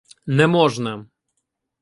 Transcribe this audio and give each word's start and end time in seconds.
Не 0.39 0.47
можна. 0.55 0.95